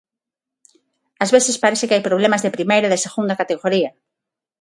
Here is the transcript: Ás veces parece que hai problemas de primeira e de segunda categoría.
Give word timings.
Ás 1.23 1.33
veces 1.35 1.61
parece 1.63 1.87
que 1.87 1.95
hai 1.95 2.07
problemas 2.09 2.41
de 2.43 2.53
primeira 2.57 2.87
e 2.87 2.93
de 2.93 3.03
segunda 3.05 3.39
categoría. 3.41 3.89